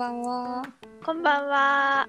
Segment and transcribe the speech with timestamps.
[0.00, 0.62] ばんは。
[1.04, 2.08] こんばんは。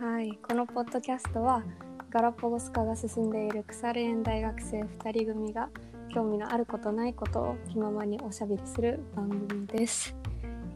[0.00, 1.64] はい、このポッドキャストは
[2.10, 5.68] ガラパゴス化が進んでいる腐れ縁大学生2人組が
[6.14, 10.14] 興味のあることないことを気ままにおしゃべりする番組です。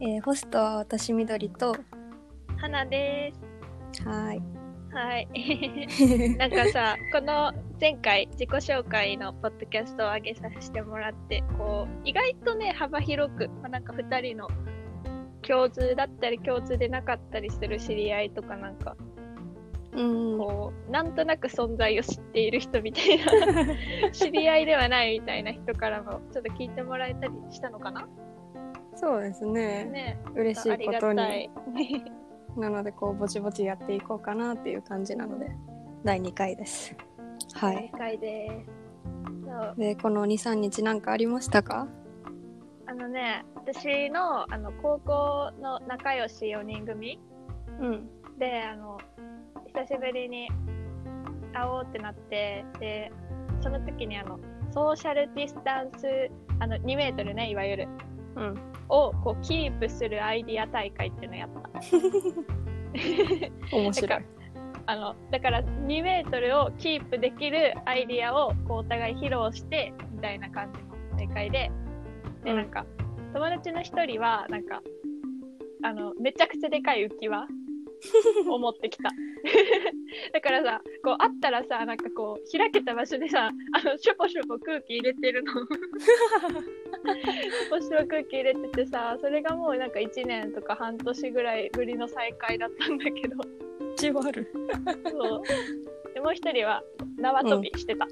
[0.01, 1.77] えーホストは私緑と、
[2.57, 3.33] 花で
[4.05, 4.43] はい。
[4.91, 4.97] す。
[4.97, 5.29] はい。
[6.39, 14.49] なんかさ、この前回自己紹介のポッドキャストを上げさせてもらって、こう、意外とね、幅広く、まあ、なんか2人の
[15.51, 18.97] 共通だったり共通でなかったりする知り合いとかなんか、
[19.93, 20.01] う
[20.35, 23.27] ん、こう、なんとなく存在を知っている人みたいな、
[24.15, 28.09] 知り合いではないみたいな人からもちょっと聞いてもらえたりしたのかな？
[28.95, 29.85] そうですね。
[29.87, 30.21] ね。
[30.37, 31.51] 嬉しいことあに。
[31.77, 32.05] り
[32.57, 35.51] なので、こう、ぼちぼちやっていこうかなっていう感じなので、
[36.05, 36.95] 第2回です。
[37.55, 37.87] はい。
[37.87, 37.91] い。
[37.93, 38.65] 正解で
[39.75, 39.81] す。
[39.81, 41.89] で、この2、3日なんかありましたか？
[42.91, 47.21] あのね、私のあの高校の仲良し4人組
[47.81, 48.09] うん。
[48.37, 48.99] で、あの、
[49.69, 50.49] 久しぶりに
[51.53, 53.13] 会おうってなって、で、
[53.63, 54.41] その時にあの、
[54.73, 57.89] ソーシャルディスタンス、あの、2メートルね、いわゆる、
[58.35, 58.59] うん。
[58.89, 61.81] をこうキープするアイディア大会っていうのやった。
[63.77, 64.25] 面白い。
[64.87, 71.71] あの、だから2メートルをキープできるアイディアをこうお互い披露して、みたいな感じの大会で、
[72.45, 72.87] で、うんなんか、
[73.33, 74.83] 友達の一人は、なんか、
[75.83, 77.47] あの、めちゃくちゃでかい浮き輪
[78.51, 79.11] を持ってきた。
[80.33, 85.53] だからさ、こう、あったらさ、なんかこう、開けた場所でさ、あの、シュポシュポ空気入れてるの。
[85.63, 93.37] シュポシュポ空気入れててさ、それがもうなんか1年とか半年ぐらいぶりの再会だったんだけど。
[95.11, 95.43] そう。
[96.15, 96.83] で、もう一人は
[97.17, 98.07] 縄跳びしてた。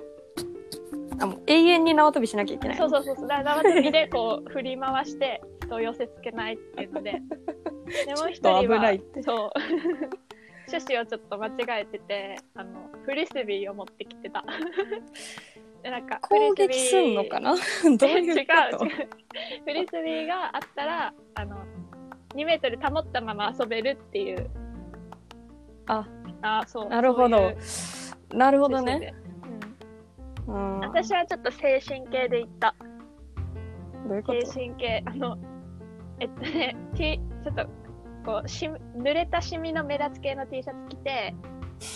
[1.20, 2.76] あ、もう永遠に縄跳びしなきゃいけない。
[2.76, 3.28] そうそうそうそう。
[3.28, 7.12] だから縄跳びでこう振り回して人を寄せつけないっていうので。
[8.06, 9.50] で、もう一人は、危ないってそう。
[10.68, 14.44] 趣旨をちょっと間違えてて、あの、フリスビーを持ってきてた。
[15.82, 17.54] で、なんか、攻撃すんのかな？
[17.54, 17.58] な
[17.96, 18.46] どういう違う違う。
[19.64, 21.56] フリスビーがあったら、あの、
[22.34, 24.50] 2メートル保ったまま遊べるっていう。
[25.86, 26.06] あ、
[26.42, 26.88] あ、そう。
[26.88, 27.52] なるほど。
[28.34, 29.14] なるほどね。
[30.80, 32.74] 私はちょっと精神系で行った。
[34.08, 34.46] どういうこと？
[34.46, 35.36] 精神系、あの、
[36.20, 37.66] えっとね、T、ちょっと、
[38.24, 41.34] こう、し濡れたシミの目立つ系の T シャツ着て、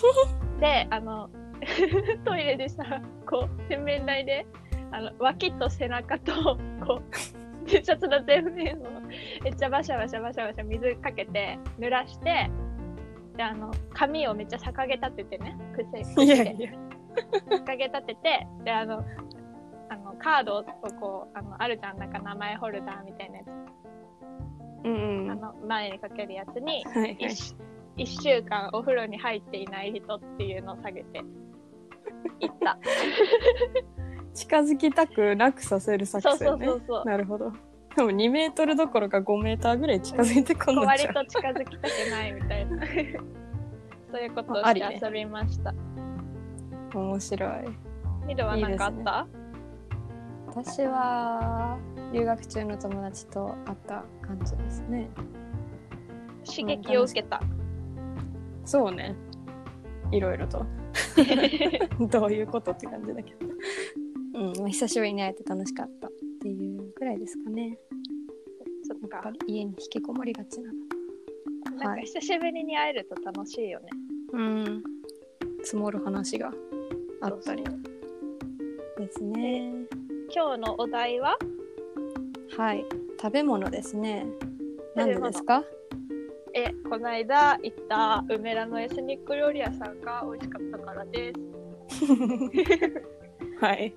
[0.61, 1.31] で、あの、
[2.25, 2.85] トイレでさ、
[3.27, 4.47] こう、洗面台で、
[4.91, 6.33] あの、脇と背中と、
[6.87, 7.03] こう、
[7.67, 9.01] T シャツの全面を、
[9.43, 12.51] めっちゃバシャバシャバシャバシャ水かけて、濡らして、
[13.37, 16.73] で、あの、髪をめっちゃ逆毛立ててね、くせ、くせでいやいや。
[17.65, 19.05] かけ立てて、で、あの、
[19.89, 20.65] あのカードを
[21.01, 23.49] こう、あの、あるじゃん、なんか名前ホルダーみたいなやつ、
[24.85, 25.31] うんうん。
[25.31, 27.17] あの、前にかけるやつに、はいはい。
[27.21, 27.57] 一
[27.97, 31.23] 一週間お風呂に入っていない人っていうのを下げて、
[32.41, 32.79] 行った。
[34.35, 36.67] 近づきたくなくさせる作そうそ戦ね。
[36.67, 37.05] うそうそう。
[37.05, 37.53] なるほど。
[37.95, 41.15] でも2メートルどころか5メーターぐらい近づいてこんの割じゃん。
[41.15, 42.87] と近づきたくないみたいな。
[44.11, 45.75] そういうことをして遊びました。
[46.95, 47.51] 面白い。
[48.27, 49.27] ミドは何かあった？
[50.47, 51.79] 私は
[52.13, 55.09] 留学中の友達と会った感じですね。
[56.45, 57.41] 刺激を受けた。
[58.65, 59.17] そうね。
[60.11, 60.67] いろいろと。
[62.11, 63.47] どういうことって感じだけど。
[64.35, 66.11] うん、まあ、久しぶりに会えて楽しかったっ
[66.41, 67.79] ていうくらいですかね。
[68.83, 70.79] そっか家に引きこもりがちなの。
[71.79, 73.87] なんか久しぶりに会えると楽しいよね。
[74.33, 74.83] うん。
[75.63, 76.53] 積もる話が
[77.23, 77.65] あったり
[78.99, 79.73] ですね。
[80.35, 81.37] 今日のお題は？
[82.57, 82.85] はい。
[83.21, 84.27] 食べ物ですね。
[84.97, 85.65] なん食べ物でですか？
[86.55, 91.33] え、この間行った梅田のエスニック料理屋さんが美味しかったからで
[91.89, 92.05] す。
[93.65, 93.95] はい。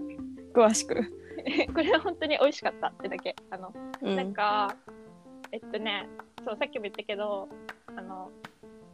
[0.53, 0.95] 詳しく。
[1.73, 3.35] これは本当に美味しかったってだけ。
[3.49, 4.75] あの、うんなんか、
[5.51, 6.07] えっとね、
[6.45, 7.49] そう、さっきも言ったけど、
[7.87, 8.31] あの、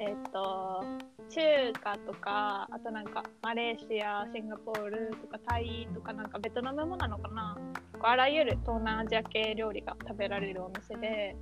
[0.02, 0.84] えっと、
[1.30, 1.40] 中
[1.80, 7.56] 華とか、あとなんか、マレーシア、シンガポールとか、タイとか、なんかベトナムもなのかな。
[8.02, 11.36] あらゆる東南アジア系料理が食べられるお店で、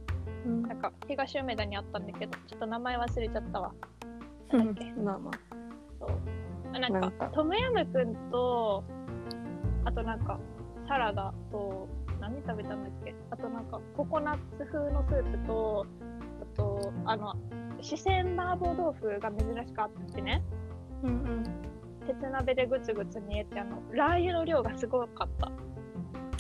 [0.45, 0.63] うん。
[0.63, 3.71] なんか、東梅田にあったんだけど、ちょっと名前忘れちゃったわ。
[4.51, 4.91] なんだっけ。
[4.91, 5.33] まあまあ。
[5.97, 6.09] そう。
[6.73, 7.29] あなんかなんか。
[7.33, 8.83] トムヤムくんと
[9.85, 10.39] あとなんか
[10.87, 11.87] サラダと
[12.19, 13.15] 何食べたんだっけ。
[13.31, 15.85] あとなんかココナッツ風のスープと
[16.41, 17.33] あとあの
[17.81, 20.43] 四川麻婆豆腐が珍しくあってね
[21.03, 21.43] うんうん。
[22.05, 25.51] 鉄鍋でグツグツ煮えてあのラー油の量がすごかった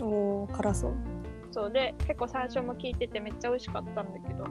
[0.03, 0.93] おー、辛そう。
[1.51, 4.45] そうで結構山椒も効いててめっちゃ美味しかったんだけど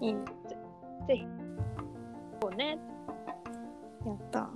[0.00, 0.20] いいね。
[1.06, 1.24] ぜひ。
[2.40, 2.78] こうね。
[4.04, 4.50] やった。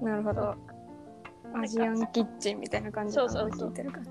[0.04, 0.54] なるほど。
[1.54, 4.06] アジアンキッチンみたいな感じそうそうそう聞いてるから。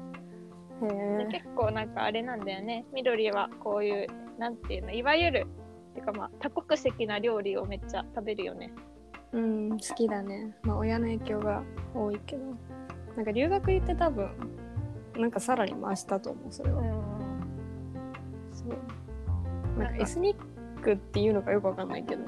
[1.28, 2.86] 結構なんかあれなんだよね。
[2.94, 5.48] 緑はこういう、なんていうの、いわゆる、
[5.94, 8.74] てかまあ、多国籍な料理をめっちゃ食べるよね。
[9.32, 10.56] うん、好きだね。
[10.64, 12.44] まあ、親の影響が多いけど。
[13.16, 14.30] なんか留学行って多分、
[15.18, 16.82] なんかさらに増したと思う、それは。
[16.82, 16.86] ん。
[18.54, 19.80] そう。
[19.80, 22.24] なんかかエスニックっていうのかよくわかんないけど。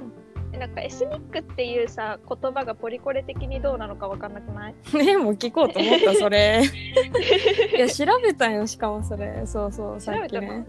[0.58, 4.76] なんかエスニックっていうさ、言葉がポリコレ的にどうなのかわかんなくない？
[4.94, 6.62] ねもう聞こうと思った、それ。
[7.76, 9.46] いや、調べたんよ、しかもそれ。
[9.46, 10.66] そうそう、さっき調べたね。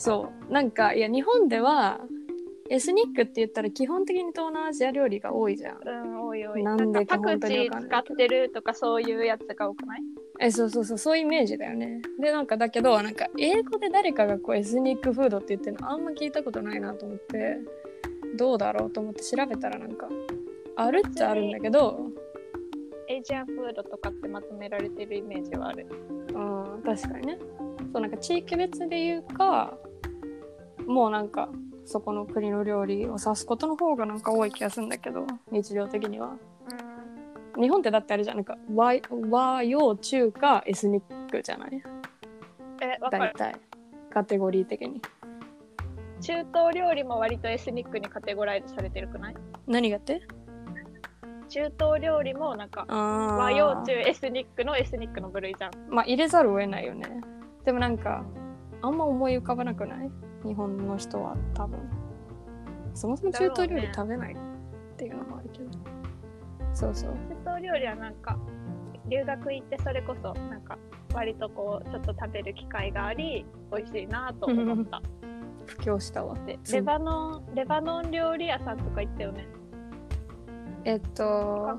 [0.00, 0.52] そう。
[0.52, 2.00] なんか、いや、日本では、
[2.70, 5.80] エスニックって言ったら基本的に東南アジア料理が多いじゃん。
[5.84, 6.62] うん、おいおい。
[6.62, 10.02] なんでかかパクチー使ってるとかそういうやつが多くない？
[10.38, 12.00] え、そうそうそう、そういうイメージだよね。
[12.18, 17.58] で、なんか、だけど、なんか、英語で誰かがこう、エスニックフードって言ってるのあんま聞いたことないなと思って、
[18.38, 20.08] どうだろうと思って調べたら、なんか、
[20.76, 22.06] あるっちゃあるんだけど、
[23.08, 25.86] エイジアンフードとかってまとめられてるイメージはある。
[26.32, 27.38] うん、確かにね。
[27.92, 29.76] そう、なんか、地域別で言うか、
[30.90, 31.48] もうなんか、
[31.84, 36.36] そこの国の料理を指すことの方がなんか多い気がするんだけど、日常的には。
[37.58, 38.94] 日本ってだってあれじゃん、なんか和
[39.30, 41.82] 和洋中華エスニックじゃない？
[42.80, 43.32] え、わかる。
[43.36, 43.60] 大体。
[44.10, 45.00] カテゴリー的に。
[46.20, 49.36] 中東料理も割とエスニックにカテゴライズされてるくない？
[49.66, 50.20] 何がって？
[51.48, 55.70] 中東料理もなんか和洋中エスニックのエスニックの部類じゃん。
[55.88, 57.20] まあ入れざるを得ないよね
[57.64, 58.24] でもなんか
[58.82, 60.10] あんま思い浮かばなくない？
[60.44, 61.78] 日本の人は多分
[62.94, 64.36] そもそも中東料理食べないっ
[64.96, 65.66] ていうのもあるけど、
[66.72, 67.10] そうそう。
[67.12, 68.38] 中東料理はなんか
[69.08, 70.78] 留学行ってそれこそなんか
[71.14, 73.44] 割とこうちょっと食べる機会があり
[73.74, 75.00] 美味しいなと思った。
[75.66, 76.34] 布教したわ。
[76.46, 79.46] でレバノンレバノン料理屋さんとか行ったよね。
[80.84, 81.76] えっと。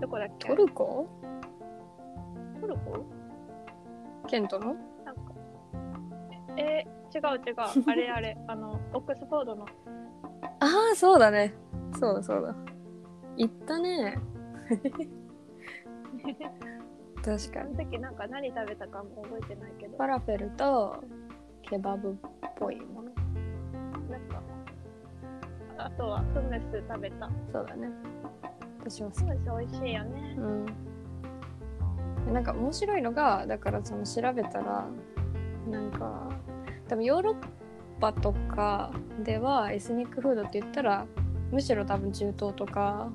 [0.00, 0.48] どこだっけ？
[0.48, 1.08] トルコ？
[2.60, 3.04] トルコ？
[4.26, 4.74] ケントの？
[5.04, 5.22] なんか。
[6.56, 7.54] えー、違う違う。
[7.86, 9.66] あれあれ、あの、オックスフォードの。
[10.60, 11.54] ああそうだね。
[11.98, 12.54] そうだそうだ。
[13.36, 14.18] 行ったね。
[17.24, 21.02] 確かそのに時なんか何食べたかも覚えてないけど、ファラフェルと
[21.62, 22.14] ケバブっ
[22.56, 23.10] ぽいもの。
[24.10, 24.42] なんか、
[25.78, 27.30] あとはフムス食べた。
[27.52, 27.90] そうだね。
[28.80, 29.20] 私は好き。
[29.20, 30.34] フムス美味しいよね。
[30.38, 30.66] うん。
[32.26, 34.86] でなんか面白いのがだからその調べたら
[35.70, 36.28] なんか
[36.88, 37.36] 多分ヨーロッ
[38.00, 38.92] パとか
[39.22, 41.06] ではエスニックフードって言ったら
[41.50, 43.10] むしろ多分中東とか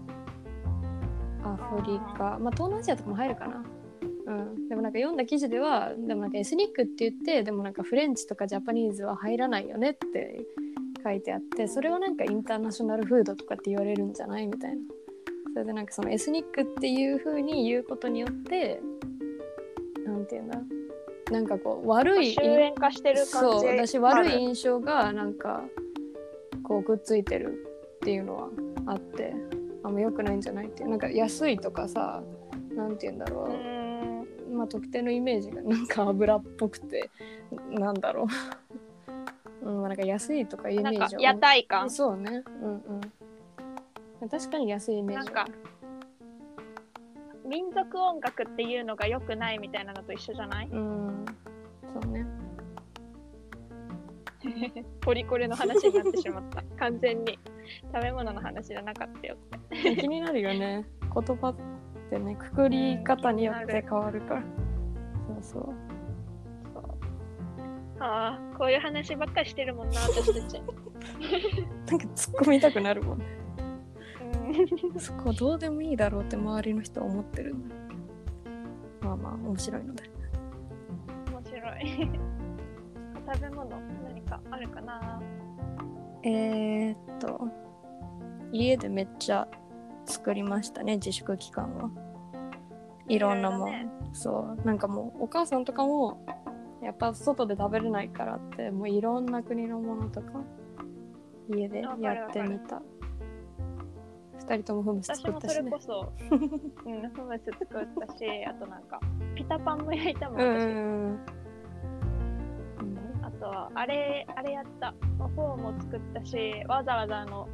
[1.43, 3.63] アフリカまあ東南アジアとかも入るかな。
[4.25, 4.69] うん。
[4.69, 10.45] でもなんか読んだ記事ではでもなんかエスニックって言ってでもなんかフレンチとかジャパニーズは入らないよねって
[11.03, 14.77] 書いてあってそれはなんかインターナショナルフードとかって言われるんじゃないみたいな。
[15.53, 18.81] それでなんかそのエスニックっていう風に言うことによって
[20.05, 20.59] なんていうんだ
[21.33, 22.35] なんかこう悪い。
[22.35, 25.63] そう私悪い印象がなんか
[26.61, 27.65] こうくっついてる
[27.95, 28.49] っていうのは
[28.85, 29.33] あって
[29.83, 32.21] あんま良くないんじゃないっていうなんか安いとかさ
[32.75, 34.55] なんて言うんだろう。
[34.55, 37.09] まあ特定のイメージがなんか油っぽくて
[37.71, 38.27] なんだろ
[39.63, 41.89] う、 うん、なんか安いとかイメージをなんか屋台感。
[41.89, 43.01] そうねうんうん
[44.29, 45.53] 確かに安いイメージはある
[47.45, 50.67] 民族音楽っていうのが良くないみたいなのと一緒じゃない？
[50.71, 51.25] うん。
[52.01, 52.25] そうね。
[55.01, 56.63] ポリコレの話になってしまった。
[56.77, 57.39] 完全に
[57.93, 59.95] 食べ物の話じゃなかったよって。
[59.95, 60.85] 気になるよね。
[61.01, 61.55] 言葉っ
[62.09, 64.41] てねくくり方によって変わるから。
[65.27, 65.63] そうそう。
[66.73, 66.83] そう。
[67.99, 70.61] ああ、こういう話ばっかりしてるもんな、私たち。
[71.89, 73.21] なんか突っ込みたくなるもん
[74.97, 77.55] そこどうでもいいだろうって周りの人は思ってる
[79.01, 80.03] まあまあ面白いので。
[81.31, 82.09] 面白い。
[83.33, 83.69] 食べ物、
[84.03, 85.21] 何かあるかな？
[86.23, 87.47] えー、っと
[88.51, 89.47] 家でめっちゃ
[90.05, 91.89] 作りましたね自粛期間は。
[93.09, 93.87] いろんなもん、ね。
[94.13, 94.65] そう。
[94.65, 96.25] なんかもうお母さんとかも
[96.81, 100.41] やっぱ外で食べれないからってもういろんな国のものとか
[101.49, 102.81] 家でやってみた
[104.47, 105.55] 二人ともフムス私も作ったしね。
[105.55, 106.13] それこそ、
[106.85, 108.99] うん、フムス作ったし、あとなんか、
[109.35, 110.43] ピタパンも焼いたもん、私。
[110.43, 111.19] うんうんうん。
[113.25, 114.93] あとは、あれ、あれやった。
[115.17, 117.47] フォーも作ったし、わざわざあの、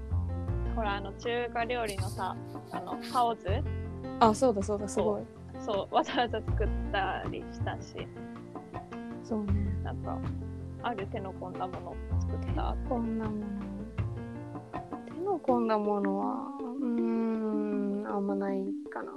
[0.76, 2.36] ほら、あの、中華料理のさ、
[2.72, 3.48] あの、カオズ？
[4.20, 5.24] あそうだそうだすごい。
[5.60, 8.08] そう、わざわざ作ったりしたし、
[9.24, 9.54] そうね。
[9.84, 10.18] なんか、
[10.82, 13.46] ある手の込んだものを作ったこんなもの。
[15.06, 19.12] 手の込んだものはうーんあんまないかな。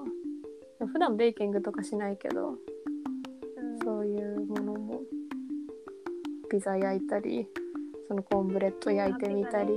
[0.87, 5.01] 普段ベーキングとかしないけどうんそういうものも
[6.51, 7.47] ピザ焼いたり
[8.09, 9.73] そのコーンブレッド焼いてみたり、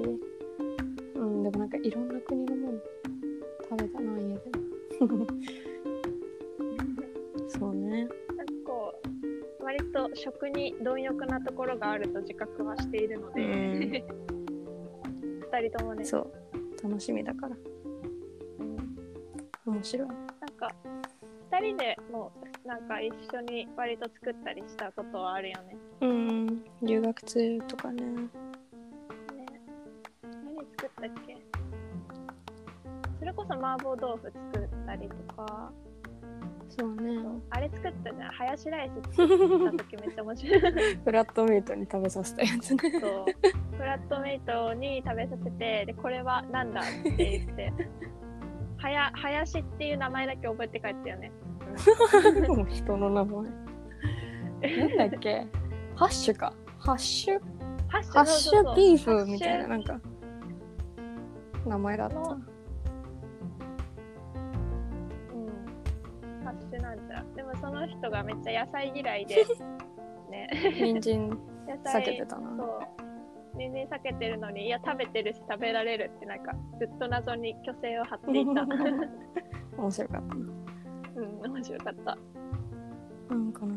[1.15, 2.79] うんでもなんかいろんな国のもの
[3.69, 4.41] 食べたな家で
[7.47, 7.89] そうね。
[7.89, 8.13] なんか
[8.65, 8.93] こ
[9.61, 13.79] う割と食に貪欲なところがあると自覚はしているので、うん。
[15.51, 16.03] 二人ともね。
[16.03, 16.31] そう。
[16.83, 17.55] 楽しみだから。
[17.55, 17.74] うん
[19.75, 20.07] 面白い。
[20.07, 20.17] なん
[20.57, 20.69] か
[21.51, 22.31] 二人でも
[22.65, 25.77] うなんか一緒に割と作ったりしたことはあるよね。
[26.01, 26.63] うん。
[26.81, 28.03] 留学中とかね。
[28.03, 28.29] ね。
[30.23, 31.37] 何作ったっけ？
[33.19, 35.71] それこそ麻婆豆腐作ったりとか、
[36.69, 37.17] そうね。
[37.51, 38.31] あれ作ったじゃん。
[38.31, 40.59] ハヤシライス作った時めっちゃ面白い。
[41.05, 42.99] フラットミートに食べさせたやつね。
[42.99, 43.25] そう。
[43.77, 47.73] フラットメイトに食べさせてでこれはなんだって言って
[48.85, 51.31] はや林っていう名前だけ覚えて帰ったよね。
[52.69, 53.49] 人の名前
[54.95, 55.47] なんだっけ？
[55.95, 56.53] ハッシュか。
[56.77, 57.39] ハッシュ？
[57.89, 59.99] ハッシュビーフみたいななんか
[61.65, 62.15] 名前だった。
[62.15, 62.37] のうん。
[66.45, 69.43] ハッシュなんちゃらでもその人がめっちゃ野菜嫌いで
[70.29, 70.47] ね。
[70.75, 71.29] 人参
[71.67, 72.55] 野避けてたな。
[72.55, 72.79] そう
[73.57, 78.65] 人参避けてるのにいや食べてるし食べられるってなんかずっと謎に虚勢を張っていた。
[79.81, 80.35] 面白かった。
[80.35, 80.41] な
[81.15, 82.17] うん面白かった。
[83.29, 83.73] なんかな。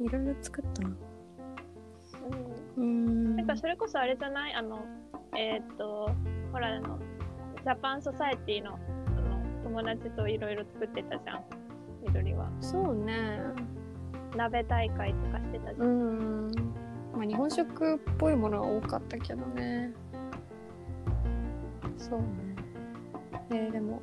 [0.00, 0.96] いろいろ作ったな。
[2.76, 3.36] うん。
[3.36, 4.54] なんかそれこそあれじゃない？
[4.54, 4.80] あの、
[5.36, 6.10] えーっと、
[6.52, 6.98] ほらあの、
[7.64, 11.44] ジャパンソサエティのあの友達といろいろ作ってたじゃん、
[12.02, 12.48] 緑は。
[12.60, 13.40] そうね。
[14.36, 15.84] 鍋大会とかしてたじゃ。
[15.84, 16.67] うんん
[17.18, 19.92] まあ日本食っぽいものは多かったけどね。
[21.96, 22.20] そう。
[22.20, 22.26] ね
[23.50, 24.02] えーでも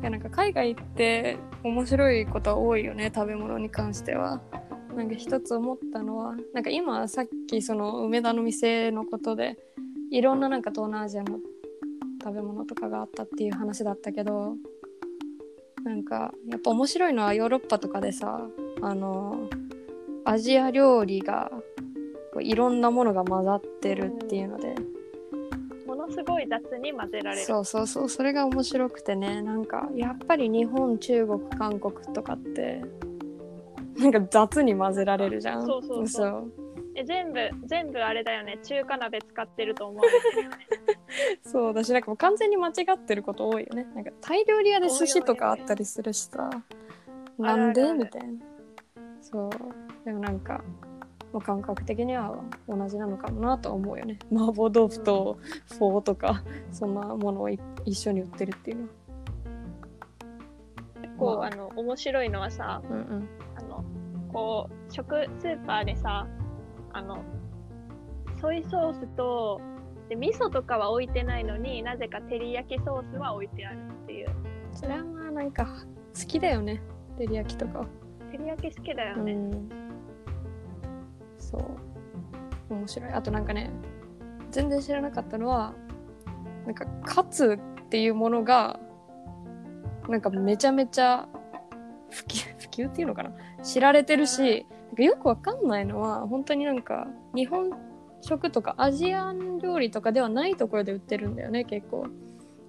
[0.00, 4.40] いやなんか海外行って面白いことは多いよね食べ物に関しては。
[4.94, 9.56] なんか一つ思ったのはなんか今さっきその梅田の店のことで
[10.10, 11.38] いろんななんか東南アジアの
[12.22, 14.56] 食べ物とかがあったっていう話だったけど
[15.84, 18.40] なんかやっぱ面白いのはヨーロッパとかでさ
[18.82, 19.48] あの
[20.24, 21.52] アジア料理が
[22.32, 24.74] こういろんなものが混ざってるっていうので、
[25.86, 27.44] ものすごい雑に混ぜられる。
[27.44, 29.42] そうそうそうそれが面白くてね。
[29.42, 32.82] なんかやっぱり日本中国韓国とかって
[33.98, 35.66] なんか雑に混ぜられるじゃん。
[35.66, 36.26] そうそうそう。
[36.26, 36.52] そう
[36.94, 38.58] え全部、全部あれだよね。
[38.64, 40.56] 中華鍋使ってると思われてるよね。
[41.46, 43.86] そうだしなんかもう完全に間違ってること多いよね。
[43.94, 46.50] なんかタイ料理屋で寿司とかあったりするしさ。
[47.38, 47.92] なんで？
[47.92, 48.44] みたいな。
[49.20, 49.50] そう。
[50.04, 50.60] でもなんか
[51.32, 52.34] もう感覚的には
[52.68, 54.18] 同じなのかもなと思うよね。
[54.32, 55.38] 麻婆豆腐と
[55.78, 56.42] フォーとか
[56.72, 58.82] そんなものをい一緒に売ってるっていうの。
[58.84, 58.88] は
[61.18, 61.46] こう、まあ。
[61.48, 63.28] あの、面白いのはさ、うんうん。
[63.56, 63.84] あの、
[64.32, 66.26] こう、食、スーパーでさ、
[66.92, 67.22] あの、
[68.40, 69.60] ソイソースと、
[70.08, 74.28] で、味噌とかは置いてないのになぜか照り焼きソースは置いてあるっていう。
[74.72, 75.66] それはまあなんか
[76.18, 76.80] 好きだよね。
[77.18, 77.86] 照り焼きとかは。
[78.30, 79.32] 照り焼き好きだよね。
[79.32, 79.77] うん
[81.50, 82.74] そう。
[82.74, 83.12] 面白い。
[83.12, 83.70] あとなんかね
[84.50, 85.74] 全然知らなかったのは
[86.66, 88.78] なんかカツっていうものが
[90.08, 91.28] なんかめちゃめちゃ
[92.10, 93.32] 普及 普及っていうのかな？
[93.62, 97.70] 知られてるしなんかよくわかんないのは本当になんか日本
[98.20, 102.06] 食とかアジアン料理とかではないところで売ってるんだよね結構。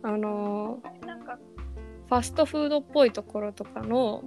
[0.01, 1.37] あのなんか、
[2.07, 4.23] ファストフードっぽいところとかの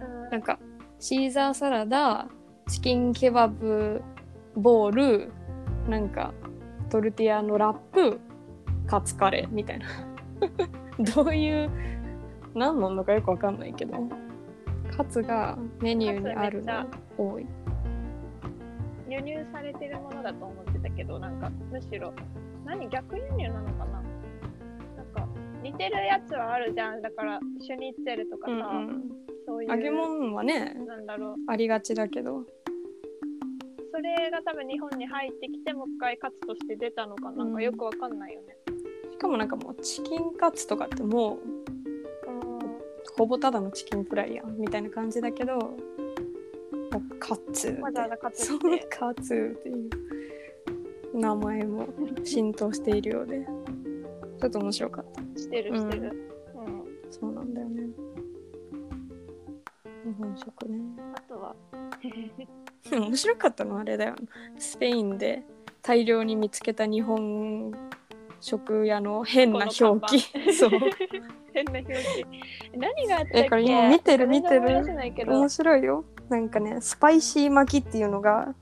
[0.00, 0.30] うん。
[0.30, 0.58] なんか
[0.98, 2.28] シーザーサラダ
[2.68, 4.02] チキンケバブ
[4.54, 5.32] ボール
[5.88, 6.34] なんか
[6.90, 8.20] トルティーヤのラップ
[8.86, 9.86] カツカレーみたいな。
[11.14, 11.70] どういう
[12.54, 13.94] 何なのかよくわかんないけど。
[14.94, 17.46] カツがメニューにあるのカ多い。
[19.08, 22.12] 輸入されてるものだと思ってたけど、なんか、むしろ、
[22.64, 23.92] 何逆輸入なのかな。
[23.92, 24.02] なん
[25.14, 25.28] か、
[25.62, 27.00] 似てるやつはあるじゃん。
[27.00, 29.28] だから、シュニッツェルとかさ、うんうん。
[29.48, 31.36] そういう、揚げ物はねなんだろう。
[31.46, 32.44] ありがちだけど
[33.98, 37.42] それが多分日本に入ってきて、もう一回カツとして出たのかな。
[37.42, 37.52] ん。
[37.52, 38.56] かよくわかんないよね。
[39.10, 41.38] しかもなんかもうチキンカツとかってもう
[43.16, 45.72] ほぼただのチキンフライやんみたいな感じだけども
[46.94, 51.88] うカツわざわざカツそってうカツっていう名前も
[52.22, 53.44] 浸透しているようで。
[54.40, 55.40] ちょっと面白かった。
[55.40, 56.30] してるしてる。
[56.54, 57.82] うんそうなんだよね。
[60.04, 60.78] 日本食ね。
[61.16, 61.56] あとは
[62.90, 64.14] 面白かったのあれだよ。
[64.58, 65.42] スペインで
[65.82, 67.72] 大量に見つけた日本
[68.40, 70.20] 食屋の変な表記。
[70.52, 70.70] そう。
[71.52, 72.26] 変な表記。
[72.76, 73.38] 何があったっけ？
[73.40, 74.84] えこれ今見てる見てる。
[75.26, 76.04] 面白いよ。
[76.28, 78.54] なんかね、スパイシー巻きっていうのが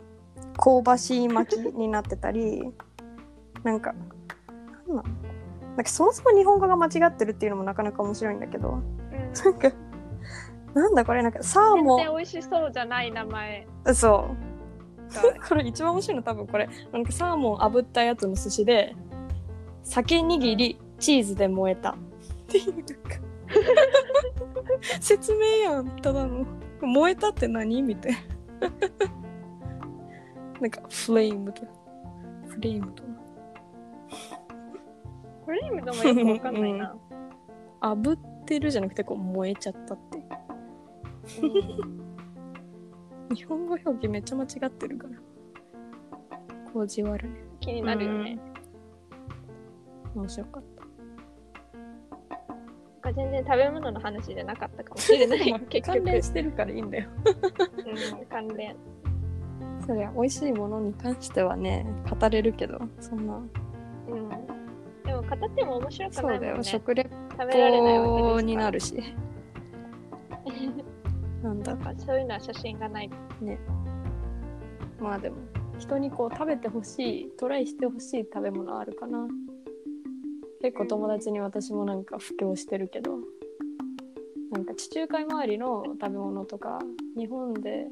[0.57, 2.63] 香ばしい巻きになってたり、
[3.65, 3.93] なんか、
[4.87, 5.05] なんなん
[5.85, 8.83] かそもそも日本語が間違ってるっていうのもなかなか面白いんだけど、うん。
[9.35, 9.71] なんか、
[10.77, 13.67] なんだこれ、なんかサー全モン、然美味しそうじゃない名前。
[13.95, 14.29] そ
[15.11, 15.15] う。
[15.15, 18.95] が これ一番面白いの多分これなんかサーモン炙ったやつの寿司で
[19.85, 21.91] 酒握りチーズで燃えた。
[21.93, 21.95] っ
[22.49, 22.91] ていうなんか。
[25.01, 26.45] 説明やんただの。
[26.83, 27.83] 燃えたって何？
[27.83, 28.19] みたいな。
[30.61, 31.63] なんかフレームと
[32.49, 33.03] フレームと。
[35.47, 36.97] フレームでもよくわかんないな、
[37.81, 40.16] 炙ってるじゃなくてこう燃えちゃったって
[43.35, 45.15] 日本語表記めっちゃ間違ってるから。
[46.73, 47.35] こうじわるね。
[47.61, 48.39] 気になるよね、
[50.15, 50.63] 面白かっ
[53.03, 55.53] なんか全然食べ物の話じゃなかったかもしれない。
[55.53, 55.99] た 結局。
[55.99, 57.09] 関連してるからいいんだよ。
[58.19, 58.77] うん、関連。
[59.87, 63.37] そりゃ美味しいものに関してはね語れるけどそんな。
[63.37, 63.51] うん。
[65.05, 69.03] でも語っても面白くそうんだよ、ないもね食レポになるし
[71.67, 73.11] なんだなんかそういうのは写真がない
[75.01, 75.37] まあでも
[75.79, 79.29] 人にこう食べてほしいトライしてほしい食べ物あるかな。
[80.63, 83.19] 結構友達に私もなんか布教してるけど
[84.51, 86.79] なんか地中海周りの食べ物とか
[87.17, 87.89] 日本で、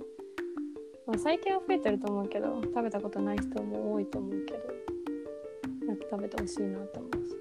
[1.06, 7.36] まあ、最近は増えてると思うけど食べたことない人も多いと思うけどなんか食べてほしいなと思うし。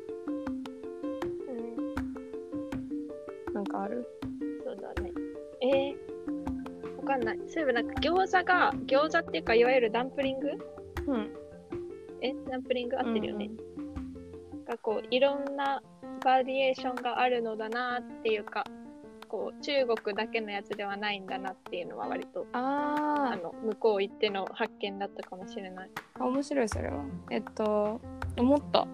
[3.47, 3.53] うん。
[3.53, 4.05] なんかある？
[7.13, 7.39] かんない。
[7.47, 10.49] そういえばなんか餃子が餃子っていうかいわゆるダンプリング？
[11.07, 11.29] うん。
[12.21, 12.33] え？
[12.49, 13.49] ダンプリング合ってるよね、
[14.65, 15.81] がこういろんな
[16.23, 18.63] バリエーションがあるのだなっていうか
[19.27, 25.89] こう中国だけのやつではないんだなっていうのは割とああの向こう行っての発見だったかもしれない。
[26.19, 27.03] あ面白いそれは。
[27.29, 27.99] えっと
[28.37, 28.87] 思った。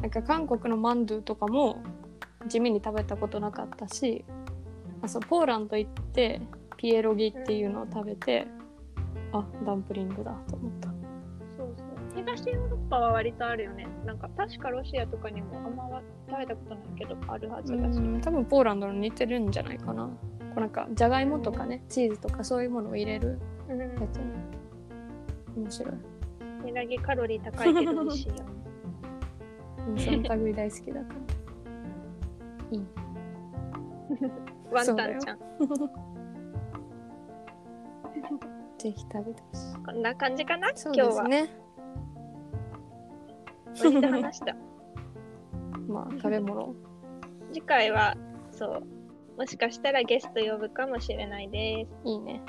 [0.00, 1.82] なんか韓国のマンドゥとかも
[2.46, 4.24] 地味に食べたことなかったし
[5.02, 6.40] あそうポーランド行って
[6.78, 8.46] ピエロギっていうのを食べて、
[9.32, 10.88] あダンプリングだと思った。
[11.58, 11.86] そうそう。
[12.14, 13.86] 東ヨーロッパは割とあるよね。
[14.06, 17.98] なんか確かロシアとかにもあんまは食べたことないけどあるはずうだし。
[18.00, 20.04] ん多分ポーランドの似てるんじゃないかな。
[20.06, 20.10] こ
[20.56, 23.38] うなんかじゃがいもとかねチーズとかそういうものを入れる
[23.68, 23.78] うん。
[23.80, 24.24] やつね。
[25.56, 25.94] 面白い。
[26.64, 28.34] ニラギカロリー高いけど美味しいよ
[29.96, 31.06] その類大好きだか
[32.72, 32.78] ら。
[32.78, 32.86] いい。
[34.70, 35.38] ワンタンちゃん。
[38.78, 40.70] ぜひ食べてほしいこんな感じかな？
[40.74, 41.28] そう今日は。
[41.28, 41.44] で
[43.74, 44.56] すね割と話した。
[45.88, 46.74] まあ食べ物
[47.52, 48.14] 次回は、
[48.50, 48.82] そう、
[49.38, 51.90] もしかしたらゲスト呼ぶかもしれないです。
[52.04, 52.42] いいね。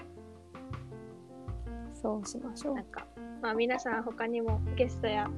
[1.93, 2.85] そうしましょうなん。
[2.85, 3.05] か、
[3.41, 5.29] まあ皆さん他にもゲストや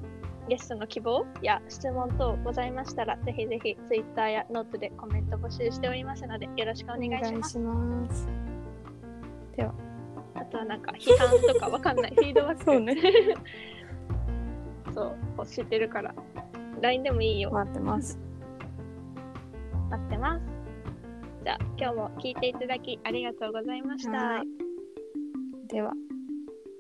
[0.48, 7.60] ゲストの希望や質問等ございましたら、ぜひぜひ Twitter やノートでコメント募集しておりますので、よろしくお願いします。
[7.60, 8.28] ます。
[9.56, 9.74] では、
[10.52, 12.64] あとはなんか批判とかわかんない、 フィードバック。
[12.66, 12.98] そうね。
[14.94, 16.14] そう、欲してるから。
[16.82, 17.52] LINE でもいいよ。
[17.52, 18.20] 待ってます。
[19.90, 20.46] 待ってます。
[21.46, 24.12] じゃあ、今日も聞いていただきありがとうございました。
[24.12, 24.48] はい
[25.70, 25.94] では、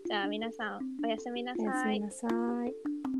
[0.05, 2.01] じゃあ、皆さん、おやすみなおやすさいみ。
[2.01, 3.10] なさい。